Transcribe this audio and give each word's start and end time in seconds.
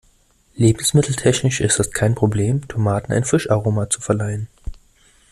Lebensmitteltechnisch 0.55 1.61
ist 1.61 1.79
es 1.79 1.91
kein 1.91 2.15
Problem, 2.15 2.67
Tomaten 2.67 3.13
ein 3.13 3.23
Fischaroma 3.23 3.87
zu 3.87 4.01
verleihen. 4.01 4.47